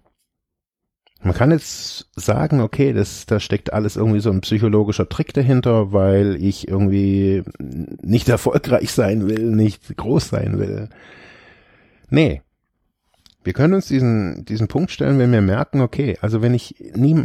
Man 1.20 1.34
kann 1.34 1.50
jetzt 1.50 2.08
sagen, 2.14 2.60
okay, 2.60 2.92
das, 2.92 3.26
da 3.26 3.40
steckt 3.40 3.72
alles 3.72 3.96
irgendwie 3.96 4.20
so 4.20 4.30
ein 4.30 4.40
psychologischer 4.40 5.08
Trick 5.08 5.34
dahinter, 5.34 5.92
weil 5.92 6.36
ich 6.36 6.68
irgendwie 6.68 7.42
nicht 7.58 8.28
erfolgreich 8.28 8.92
sein 8.92 9.28
will, 9.28 9.50
nicht 9.50 9.96
groß 9.96 10.28
sein 10.28 10.58
will. 10.60 10.88
Nee. 12.08 12.42
Wir 13.44 13.52
können 13.52 13.74
uns 13.74 13.86
diesen, 13.88 14.44
diesen 14.44 14.68
Punkt 14.68 14.90
stellen, 14.90 15.18
wenn 15.18 15.32
wir 15.32 15.40
merken, 15.40 15.80
okay, 15.80 16.18
also 16.20 16.42
wenn 16.42 16.54
ich 16.54 16.74
nie, 16.94 17.16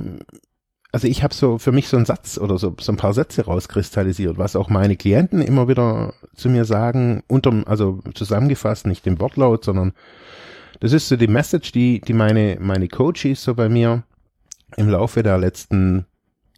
also 0.91 1.07
ich 1.07 1.23
habe 1.23 1.33
so 1.33 1.57
für 1.57 1.71
mich 1.71 1.87
so 1.87 1.97
einen 1.97 2.05
Satz 2.05 2.37
oder 2.37 2.57
so, 2.57 2.75
so 2.79 2.91
ein 2.91 2.97
paar 2.97 3.13
Sätze 3.13 3.45
rauskristallisiert, 3.45 4.37
was 4.37 4.55
auch 4.55 4.69
meine 4.69 4.95
Klienten 4.95 5.41
immer 5.41 5.67
wieder 5.67 6.13
zu 6.35 6.49
mir 6.49 6.65
sagen, 6.65 7.23
unterm, 7.27 7.63
also 7.65 7.99
zusammengefasst, 8.13 8.85
nicht 8.85 9.05
im 9.07 9.19
Wortlaut, 9.19 9.65
sondern 9.65 9.93
das 10.79 10.93
ist 10.93 11.07
so 11.07 11.15
die 11.15 11.27
Message, 11.27 11.71
die, 11.71 12.01
die 12.01 12.13
meine, 12.13 12.57
meine 12.59 12.87
Coaches 12.87 13.43
so 13.43 13.55
bei 13.55 13.69
mir 13.69 14.03
im 14.77 14.89
Laufe 14.89 15.23
der 15.23 15.37
letzten 15.37 16.05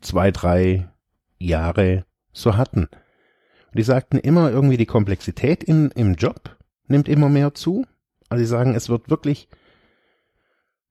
zwei, 0.02 0.32
drei 0.32 0.90
Jahre 1.40 2.06
so 2.34 2.58
hatten. 2.58 2.88
die 3.74 3.84
sagten 3.84 4.18
immer 4.18 4.52
irgendwie, 4.52 4.78
die 4.78 4.86
Komplexität 4.86 5.64
im, 5.64 5.92
im 5.96 6.16
Job 6.16 6.58
nimmt 6.88 7.08
immer 7.08 7.30
mehr 7.30 7.54
zu. 7.54 7.86
Also 8.30 8.44
sie 8.44 8.50
sagen, 8.50 8.76
es 8.76 8.90
wird 8.90 9.10
wirklich, 9.10 9.48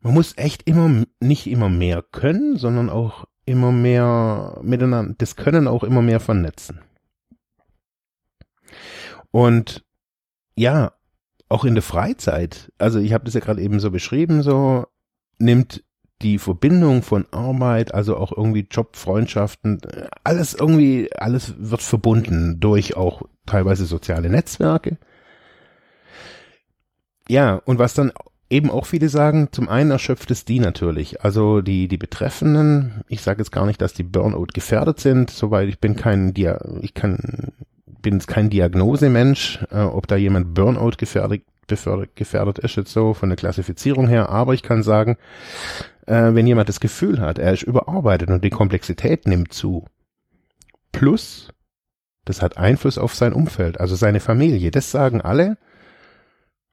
man 0.01 0.15
muss 0.15 0.37
echt 0.37 0.69
immer, 0.69 1.05
nicht 1.21 1.47
immer 1.47 1.69
mehr 1.69 2.03
können, 2.03 2.57
sondern 2.57 2.91
auch 2.91 3.27
immer 3.47 3.73
mehr 3.73 4.59
miteinander, 4.63 5.15
das 5.19 5.37
Können 5.37 5.69
auch 5.69 5.85
immer 5.85 6.03
mehr 6.03 6.21
vernetzen. 6.21 6.81
Und 9.31 9.85
ja, 10.57 10.93
auch 11.49 11.65
in 11.65 11.75
der 11.75 11.83
Freizeit, 11.83 12.73
also 12.79 12.99
ich 12.99 13.13
habe 13.13 13.25
das 13.25 13.35
ja 13.35 13.41
gerade 13.41 13.61
eben 13.61 13.81
so 13.81 13.91
beschrieben, 13.91 14.43
so 14.43 14.87
nimmt 15.39 15.85
die 16.23 16.39
Verbindung 16.39 17.03
von 17.03 17.27
Arbeit, 17.33 17.93
also 17.93 18.17
auch 18.17 18.33
irgendwie 18.33 18.67
Job, 18.71 18.97
Freundschaften, 18.97 19.81
alles 20.23 20.55
irgendwie, 20.55 21.13
alles 21.13 21.55
wird 21.59 21.83
verbunden 21.83 22.61
durch 22.61 22.97
auch 22.97 23.23
teilweise 23.47 23.85
soziale 23.85 24.31
Netzwerke. 24.31 24.99
Ja, 27.29 27.61
und 27.65 27.79
was 27.79 27.95
dann 27.95 28.13
eben 28.51 28.71
auch 28.71 28.87
viele 28.87 29.09
sagen, 29.09 29.49
zum 29.51 29.69
einen 29.69 29.91
erschöpft 29.91 30.31
es 30.31 30.45
die 30.45 30.61
natürlich, 30.61 31.23
also 31.23 31.61
die, 31.61 31.89
die 31.89 31.97
Betreffenden, 31.97 33.03
ich 33.09 33.23
sage 33.23 33.41
jetzt 33.41 33.51
gar 33.51 33.67
nicht, 33.67 33.81
dass 33.81 33.95
die 33.95 34.03
Burnout 34.03 34.49
gefährdet 34.53 35.01
sind, 35.01 35.31
soweit 35.31 35.69
ich 35.69 35.81
bin 35.81 35.97
kein, 35.97 36.35
Dia 36.35 36.61
ich 36.83 36.95
kann 36.95 37.53
bin 38.03 38.19
kein 38.19 38.51
Diagnosemensch, 38.51 39.65
äh, 39.71 39.81
ob 39.81 40.07
da 40.07 40.17
jemand 40.17 40.55
Burnout 40.55 40.93
gefährdet, 40.99 41.43
gefährdet 41.67 42.59
ist 42.59 42.77
jetzt 42.77 42.93
so 42.93 43.15
von 43.15 43.31
der 43.31 43.37
Klassifizierung 43.37 44.07
her, 44.07 44.29
aber 44.29 44.53
ich 44.53 44.63
kann 44.63 44.83
sagen, 44.83 45.17
äh, 46.07 46.35
wenn 46.35 46.47
jemand 46.47 46.69
das 46.69 46.81
Gefühl 46.81 47.21
hat, 47.21 47.39
er 47.39 47.55
ist 47.55 47.63
überarbeitet 47.63 48.29
und 48.29 48.45
die 48.45 48.51
Komplexität 48.51 49.27
nimmt 49.27 49.55
zu, 49.55 49.87
plus, 50.93 51.49
das 52.27 52.43
hat 52.43 52.59
Einfluss 52.59 52.99
auf 52.99 53.15
sein 53.15 53.33
Umfeld, 53.33 53.81
also 53.81 53.97
seine 53.97 54.21
Familie, 54.21 54.71
das 54.71 54.91
sagen 54.91 55.23
alle, 55.23 55.57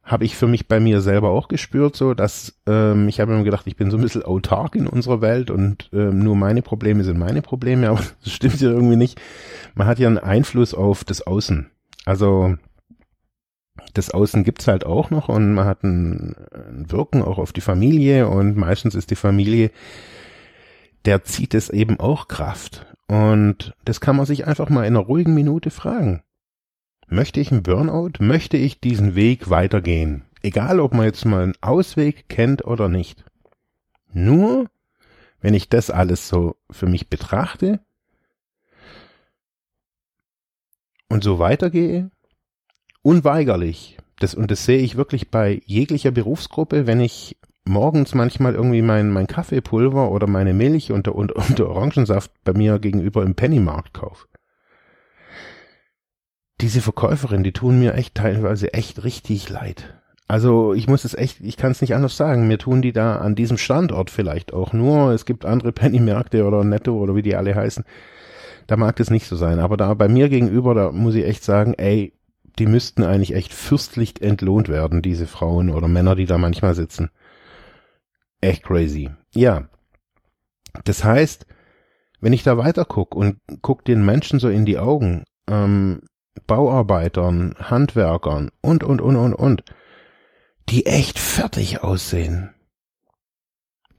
habe 0.03 0.25
ich 0.25 0.35
für 0.35 0.47
mich 0.47 0.67
bei 0.67 0.79
mir 0.79 1.01
selber 1.01 1.29
auch 1.29 1.47
gespürt, 1.47 1.95
so 1.95 2.13
dass 2.13 2.59
ähm, 2.67 3.07
ich 3.07 3.19
habe 3.19 3.33
immer 3.33 3.43
gedacht, 3.43 3.67
ich 3.67 3.75
bin 3.75 3.91
so 3.91 3.97
ein 3.97 4.03
bisschen 4.03 4.23
autark 4.23 4.75
in 4.75 4.87
unserer 4.87 5.21
Welt 5.21 5.51
und 5.51 5.89
ähm, 5.93 6.19
nur 6.19 6.35
meine 6.35 6.61
Probleme 6.61 7.03
sind 7.03 7.19
meine 7.19 7.41
Probleme, 7.41 7.89
aber 7.89 8.01
das 8.23 8.33
stimmt 8.33 8.59
ja 8.61 8.69
irgendwie 8.69 8.95
nicht. 8.95 9.19
Man 9.75 9.87
hat 9.87 9.99
ja 9.99 10.07
einen 10.07 10.17
Einfluss 10.17 10.73
auf 10.73 11.03
das 11.03 11.25
Außen. 11.25 11.69
Also 12.05 12.55
das 13.93 14.11
Außen 14.11 14.43
gibt's 14.43 14.67
halt 14.67 14.85
auch 14.85 15.11
noch 15.11 15.29
und 15.29 15.53
man 15.53 15.65
hat 15.65 15.83
ein, 15.83 16.35
ein 16.51 16.91
Wirken 16.91 17.21
auch 17.21 17.37
auf 17.37 17.53
die 17.53 17.61
Familie 17.61 18.27
und 18.27 18.57
meistens 18.57 18.95
ist 18.95 19.11
die 19.11 19.15
Familie, 19.15 19.71
der 21.05 21.23
zieht 21.23 21.53
es 21.53 21.69
eben 21.69 21.99
auch 21.99 22.27
Kraft. 22.27 22.85
Und 23.07 23.75
das 23.85 23.99
kann 24.01 24.15
man 24.15 24.25
sich 24.25 24.47
einfach 24.47 24.69
mal 24.69 24.85
in 24.85 24.95
einer 24.95 25.05
ruhigen 25.05 25.33
Minute 25.33 25.69
fragen. 25.69 26.23
Möchte 27.13 27.41
ich 27.41 27.51
einen 27.51 27.61
Burnout? 27.61 28.11
Möchte 28.19 28.55
ich 28.55 28.79
diesen 28.79 29.15
Weg 29.15 29.49
weitergehen? 29.49 30.23
Egal, 30.41 30.79
ob 30.79 30.93
man 30.93 31.03
jetzt 31.03 31.25
mal 31.25 31.43
einen 31.43 31.57
Ausweg 31.59 32.29
kennt 32.29 32.63
oder 32.63 32.87
nicht. 32.87 33.25
Nur, 34.13 34.69
wenn 35.41 35.53
ich 35.53 35.67
das 35.67 35.89
alles 35.89 36.29
so 36.29 36.55
für 36.69 36.85
mich 36.85 37.09
betrachte 37.09 37.81
und 41.09 41.21
so 41.21 41.37
weitergehe, 41.37 42.11
unweigerlich, 43.01 43.97
das, 44.19 44.33
und 44.33 44.49
das 44.49 44.63
sehe 44.63 44.79
ich 44.79 44.95
wirklich 44.95 45.29
bei 45.29 45.61
jeglicher 45.65 46.11
Berufsgruppe, 46.11 46.87
wenn 46.87 47.01
ich 47.01 47.35
morgens 47.65 48.15
manchmal 48.15 48.55
irgendwie 48.55 48.81
mein, 48.81 49.09
mein 49.09 49.27
Kaffeepulver 49.27 50.11
oder 50.11 50.27
meine 50.27 50.53
Milch 50.53 50.93
und, 50.93 51.09
und, 51.09 51.33
und 51.33 51.59
Orangensaft 51.59 52.31
bei 52.45 52.53
mir 52.53 52.79
gegenüber 52.79 53.23
im 53.23 53.35
Pennymarkt 53.35 53.93
kaufe 53.93 54.30
diese 56.61 56.81
Verkäuferin, 56.81 57.43
die 57.43 57.51
tun 57.51 57.79
mir 57.79 57.95
echt 57.95 58.15
teilweise 58.15 58.73
echt 58.73 59.03
richtig 59.03 59.49
leid. 59.49 59.95
Also 60.27 60.73
ich 60.73 60.87
muss 60.87 61.03
es 61.03 61.13
echt, 61.13 61.41
ich 61.41 61.57
kann 61.57 61.71
es 61.71 61.81
nicht 61.81 61.93
anders 61.93 62.15
sagen. 62.15 62.47
Mir 62.47 62.57
tun 62.57 62.81
die 62.81 62.93
da 62.93 63.17
an 63.17 63.35
diesem 63.35 63.57
Standort 63.57 64.09
vielleicht 64.09 64.53
auch 64.53 64.71
nur. 64.71 65.11
Es 65.11 65.25
gibt 65.25 65.45
andere 65.45 65.71
Penny-Märkte 65.73 66.45
oder 66.45 66.63
Netto 66.63 66.93
oder 66.97 67.15
wie 67.15 67.21
die 67.21 67.35
alle 67.35 67.53
heißen. 67.53 67.83
Da 68.67 68.77
mag 68.77 68.95
das 68.95 69.09
nicht 69.09 69.27
so 69.27 69.35
sein. 69.35 69.59
Aber 69.59 69.75
da 69.75 69.93
bei 69.93 70.07
mir 70.07 70.29
gegenüber, 70.29 70.73
da 70.73 70.91
muss 70.91 71.15
ich 71.15 71.25
echt 71.25 71.43
sagen, 71.43 71.73
ey, 71.73 72.13
die 72.59 72.65
müssten 72.65 73.03
eigentlich 73.03 73.33
echt 73.33 73.53
fürstlich 73.53 74.21
entlohnt 74.21 74.69
werden, 74.69 75.01
diese 75.01 75.27
Frauen 75.27 75.69
oder 75.69 75.87
Männer, 75.87 76.15
die 76.15 76.25
da 76.25 76.37
manchmal 76.37 76.75
sitzen. 76.75 77.09
Echt 78.39 78.63
crazy. 78.63 79.09
Ja. 79.33 79.67
Das 80.85 81.03
heißt, 81.03 81.45
wenn 82.21 82.33
ich 82.33 82.43
da 82.43 82.57
weiter 82.57 82.85
guck 82.85 83.15
und 83.15 83.37
guck 83.61 83.83
den 83.83 84.05
Menschen 84.05 84.39
so 84.39 84.47
in 84.47 84.65
die 84.65 84.77
Augen, 84.77 85.25
ähm, 85.49 86.03
Bauarbeitern, 86.47 87.55
Handwerkern 87.59 88.51
und, 88.61 88.83
und, 88.83 89.01
und, 89.01 89.15
und, 89.15 89.33
und, 89.33 89.63
die 90.69 90.85
echt 90.85 91.19
fertig 91.19 91.83
aussehen. 91.83 92.51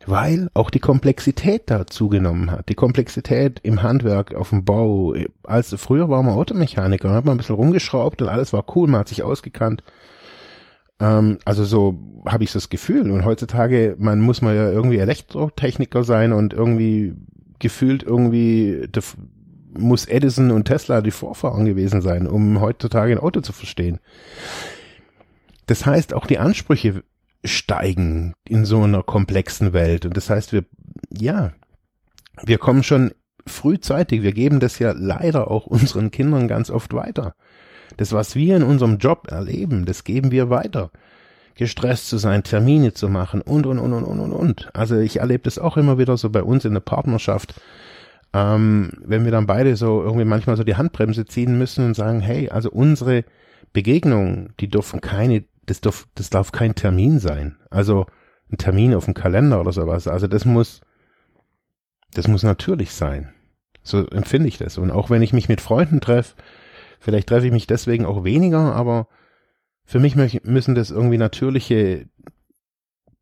Weil 0.06 0.48
auch 0.54 0.70
die 0.70 0.80
Komplexität 0.80 1.70
da 1.70 1.86
zugenommen 1.86 2.50
hat. 2.50 2.68
Die 2.68 2.74
Komplexität 2.74 3.60
im 3.62 3.82
Handwerk, 3.82 4.34
auf 4.34 4.50
dem 4.50 4.64
Bau. 4.64 5.14
Als 5.44 5.74
früher 5.78 6.08
war 6.08 6.22
man 6.22 6.34
Automechaniker, 6.34 7.10
hat 7.10 7.24
man 7.24 7.34
ein 7.34 7.38
bisschen 7.38 7.54
rumgeschraubt 7.54 8.20
und 8.20 8.28
alles 8.28 8.52
war 8.52 8.64
cool, 8.74 8.88
man 8.88 9.00
hat 9.00 9.08
sich 9.08 9.22
ausgekannt. 9.22 9.84
Ähm, 10.98 11.38
also 11.44 11.64
so 11.64 11.98
habe 12.26 12.44
ich 12.44 12.52
das 12.52 12.68
Gefühl. 12.68 13.10
Und 13.10 13.24
heutzutage, 13.24 13.96
man 13.98 14.20
muss 14.20 14.42
mal 14.42 14.56
ja 14.56 14.70
irgendwie 14.70 14.98
Elektrotechniker 14.98 16.02
sein 16.02 16.32
und 16.32 16.52
irgendwie 16.52 17.14
gefühlt 17.58 18.02
irgendwie 18.02 18.88
muss 19.76 20.07
Edison 20.07 20.50
und 20.50 20.64
Tesla 20.64 21.00
die 21.00 21.11
Vorfahren 21.11 21.64
gewesen 21.64 22.02
sein, 22.02 22.26
um 22.26 22.61
heutzutage 22.61 23.12
ein 23.12 23.19
Auto 23.19 23.41
zu 23.41 23.52
verstehen. 23.52 23.99
Das 25.67 25.87
heißt, 25.87 26.14
auch 26.14 26.26
die 26.26 26.38
Ansprüche 26.38 27.02
steigen 27.45 28.35
in 28.45 28.64
so 28.64 28.83
einer 28.83 29.02
komplexen 29.02 29.73
Welt. 29.73 30.07
Und 30.07 30.17
das 30.17 30.31
heißt, 30.31 30.52
wir, 30.52 30.64
ja, 31.11 31.52
wir 32.43 32.59
kommen 32.59 32.83
schon 32.83 33.12
frühzeitig, 33.47 34.23
wir 34.23 34.33
geben 34.33 34.61
das 34.61 34.79
ja 34.79 34.93
leider 34.93 35.50
auch 35.50 35.67
unseren 35.67 36.11
Kindern 36.11 36.49
ganz 36.49 36.71
oft 36.71 36.95
weiter. 36.95 37.35
Das, 37.97 38.12
was 38.12 38.37
wir 38.37 38.57
in 38.57 38.62
unserem 38.62 38.99
Job 38.99 39.29
erleben, 39.31 39.85
das 39.85 40.05
geben 40.05 40.31
wir 40.31 40.50
weiter. 40.50 40.91
Gestresst 41.55 42.09
zu 42.09 42.17
sein, 42.17 42.45
Termine 42.45 42.95
zu 42.95 43.09
machen 43.11 43.43
und, 43.43 43.67
und, 43.67 43.79
und, 43.79 43.93
und, 43.93 44.05
und, 44.05 44.33
und. 44.33 44.71
Also 44.75 44.99
ich 44.99 45.19
erlebe 45.19 45.45
das 45.45 45.59
auch 45.59 45.76
immer 45.76 45.99
wieder 45.99 46.17
so 46.17 46.31
bei 46.31 46.43
uns 46.43 46.64
in 46.64 46.73
der 46.73 46.81
Partnerschaft, 46.81 47.55
ähm, 48.32 48.90
wenn 49.04 49.24
wir 49.24 49.32
dann 49.32 49.46
beide 49.46 49.76
so 49.76 50.02
irgendwie 50.02 50.24
manchmal 50.24 50.56
so 50.56 50.64
die 50.64 50.76
Handbremse 50.76 51.26
ziehen 51.26 51.58
müssen 51.58 51.84
und 51.84 51.94
sagen, 51.94 52.20
hey, 52.20 52.48
also 52.48 52.70
unsere 52.70 53.24
Begegnungen, 53.72 54.54
die 54.60 54.68
dürfen 54.68 55.00
keine, 55.00 55.44
das 55.66 55.80
darf, 55.80 56.08
das 56.14 56.30
darf 56.30 56.52
kein 56.52 56.74
Termin 56.74 57.18
sein. 57.18 57.56
Also 57.70 58.06
ein 58.50 58.58
Termin 58.58 58.94
auf 58.94 59.04
dem 59.04 59.14
Kalender 59.14 59.60
oder 59.60 59.72
sowas. 59.72 60.08
Also 60.08 60.26
das 60.26 60.44
muss, 60.44 60.80
das 62.14 62.28
muss 62.28 62.42
natürlich 62.42 62.92
sein. 62.92 63.32
So 63.82 64.06
empfinde 64.06 64.48
ich 64.48 64.58
das. 64.58 64.78
Und 64.78 64.90
auch 64.90 65.10
wenn 65.10 65.22
ich 65.22 65.32
mich 65.32 65.48
mit 65.48 65.60
Freunden 65.60 66.00
treffe, 66.00 66.36
vielleicht 67.00 67.28
treffe 67.28 67.46
ich 67.46 67.52
mich 67.52 67.66
deswegen 67.66 68.06
auch 68.06 68.24
weniger, 68.24 68.74
aber 68.74 69.08
für 69.84 69.98
mich 69.98 70.14
müssen 70.14 70.74
das 70.74 70.90
irgendwie 70.90 71.18
natürliche 71.18 72.06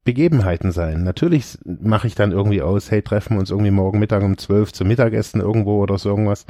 Begebenheiten 0.04 0.72
sein. 0.72 1.02
Natürlich 1.04 1.58
mache 1.64 2.06
ich 2.06 2.14
dann 2.14 2.32
irgendwie 2.32 2.62
aus, 2.62 2.90
hey, 2.90 3.02
treffen 3.02 3.34
wir 3.34 3.40
uns 3.40 3.50
irgendwie 3.50 3.70
morgen 3.70 3.98
Mittag 3.98 4.22
um 4.22 4.38
zwölf 4.38 4.72
zum 4.72 4.88
Mittagessen 4.88 5.40
irgendwo 5.40 5.82
oder 5.82 5.98
so 5.98 6.08
irgendwas. 6.08 6.46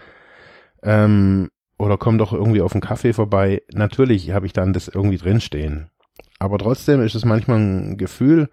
Ähm, 0.82 1.50
oder 1.78 1.98
komm 1.98 2.18
doch 2.18 2.32
irgendwie 2.32 2.60
auf 2.60 2.72
einen 2.72 2.82
Kaffee 2.82 3.12
vorbei. 3.12 3.62
Natürlich 3.72 4.30
habe 4.32 4.46
ich 4.46 4.52
dann 4.52 4.72
das 4.72 4.88
irgendwie 4.88 5.16
drinstehen. 5.16 5.90
Aber 6.38 6.58
trotzdem 6.58 7.02
ist 7.02 7.14
es 7.14 7.24
manchmal 7.24 7.58
ein 7.58 7.96
Gefühl, 7.96 8.48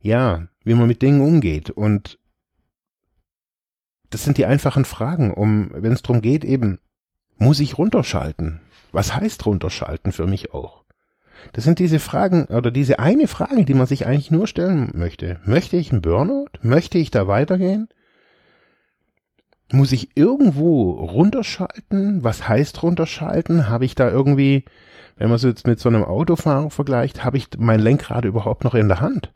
ja, 0.00 0.46
wie 0.64 0.74
man 0.74 0.88
mit 0.88 1.02
Dingen 1.02 1.20
umgeht. 1.20 1.70
Und 1.70 2.18
das 4.10 4.24
sind 4.24 4.38
die 4.38 4.46
einfachen 4.46 4.84
Fragen, 4.84 5.32
um, 5.32 5.70
wenn 5.72 5.92
es 5.92 6.02
darum 6.02 6.22
geht, 6.22 6.44
eben, 6.44 6.78
muss 7.36 7.60
ich 7.60 7.78
runterschalten? 7.78 8.60
Was 8.92 9.14
heißt 9.14 9.46
runterschalten 9.46 10.12
für 10.12 10.26
mich 10.26 10.52
auch? 10.52 10.84
Das 11.52 11.64
sind 11.64 11.78
diese 11.78 11.98
Fragen 11.98 12.44
oder 12.46 12.70
diese 12.70 12.98
eine 12.98 13.28
Frage, 13.28 13.64
die 13.64 13.74
man 13.74 13.86
sich 13.86 14.06
eigentlich 14.06 14.30
nur 14.30 14.46
stellen 14.46 14.90
möchte. 14.94 15.40
Möchte 15.44 15.76
ich 15.76 15.92
einen 15.92 16.02
Burnout? 16.02 16.48
Möchte 16.62 16.98
ich 16.98 17.10
da 17.10 17.26
weitergehen? 17.26 17.88
Muss 19.70 19.92
ich 19.92 20.16
irgendwo 20.16 20.92
runterschalten? 20.92 22.24
Was 22.24 22.48
heißt 22.48 22.82
runterschalten? 22.82 23.68
Habe 23.68 23.84
ich 23.84 23.94
da 23.94 24.10
irgendwie, 24.10 24.64
wenn 25.16 25.28
man 25.28 25.36
es 25.36 25.42
jetzt 25.42 25.66
mit 25.66 25.78
so 25.78 25.88
einem 25.88 26.04
Autofahrer 26.04 26.70
vergleicht, 26.70 27.24
habe 27.24 27.36
ich 27.36 27.48
mein 27.58 27.80
Lenkrad 27.80 28.24
überhaupt 28.24 28.64
noch 28.64 28.74
in 28.74 28.88
der 28.88 29.00
Hand? 29.00 29.32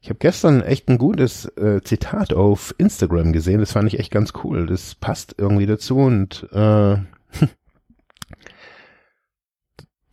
Ich 0.00 0.10
habe 0.10 0.20
gestern 0.20 0.62
echt 0.62 0.88
ein 0.88 0.98
gutes 0.98 1.46
äh, 1.56 1.80
Zitat 1.82 2.32
auf 2.32 2.72
Instagram 2.78 3.32
gesehen. 3.32 3.58
Das 3.58 3.72
fand 3.72 3.92
ich 3.92 3.98
echt 3.98 4.12
ganz 4.12 4.32
cool. 4.44 4.66
Das 4.66 4.94
passt 4.94 5.34
irgendwie 5.36 5.66
dazu 5.66 5.96
und 5.96 6.46
äh, 6.52 6.98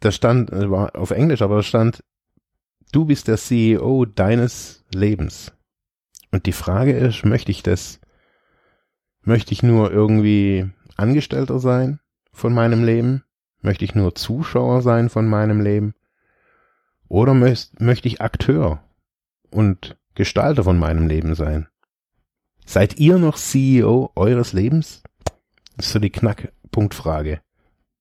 da 0.03 0.11
stand, 0.11 0.51
äh, 0.51 0.69
war 0.69 0.95
auf 0.95 1.11
Englisch, 1.11 1.41
aber 1.41 1.57
da 1.57 1.63
stand, 1.63 2.03
du 2.91 3.05
bist 3.05 3.27
der 3.27 3.37
CEO 3.37 4.05
deines 4.05 4.83
Lebens. 4.93 5.51
Und 6.31 6.45
die 6.45 6.51
Frage 6.51 6.93
ist, 6.93 7.25
möchte 7.25 7.51
ich 7.51 7.63
das, 7.63 7.99
möchte 9.21 9.53
ich 9.53 9.63
nur 9.63 9.91
irgendwie 9.91 10.69
Angestellter 10.97 11.59
sein 11.59 11.99
von 12.31 12.53
meinem 12.53 12.83
Leben? 12.83 13.23
Möchte 13.61 13.85
ich 13.85 13.95
nur 13.95 14.15
Zuschauer 14.15 14.81
sein 14.81 15.09
von 15.09 15.27
meinem 15.27 15.61
Leben? 15.61 15.93
Oder 17.07 17.33
möchte 17.33 18.07
ich 18.07 18.21
Akteur 18.21 18.83
und 19.51 19.95
Gestalter 20.15 20.63
von 20.63 20.77
meinem 20.77 21.07
Leben 21.07 21.35
sein. 21.35 21.67
Seid 22.65 22.99
ihr 22.99 23.17
noch 23.17 23.37
CEO 23.37 24.11
eures 24.15 24.53
Lebens? 24.53 25.03
Das 25.75 25.87
ist 25.87 25.93
so 25.93 25.99
die 25.99 26.11
Knackpunktfrage. 26.11 27.41